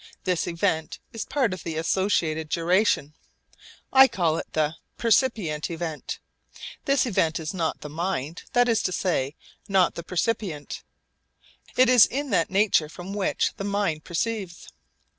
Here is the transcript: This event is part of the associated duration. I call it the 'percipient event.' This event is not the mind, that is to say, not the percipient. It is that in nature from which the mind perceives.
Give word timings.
This 0.23 0.47
event 0.47 0.97
is 1.13 1.25
part 1.25 1.53
of 1.53 1.61
the 1.63 1.75
associated 1.77 2.49
duration. 2.49 3.13
I 3.93 4.07
call 4.07 4.37
it 4.37 4.51
the 4.53 4.73
'percipient 4.97 5.69
event.' 5.69 6.17
This 6.85 7.05
event 7.05 7.39
is 7.39 7.53
not 7.53 7.81
the 7.81 7.87
mind, 7.87 8.41
that 8.53 8.67
is 8.67 8.81
to 8.81 8.91
say, 8.91 9.35
not 9.69 9.93
the 9.93 10.01
percipient. 10.03 10.81
It 11.77 11.87
is 11.87 12.07
that 12.07 12.47
in 12.49 12.49
nature 12.49 12.89
from 12.89 13.13
which 13.13 13.53
the 13.57 13.63
mind 13.63 14.03
perceives. 14.03 14.69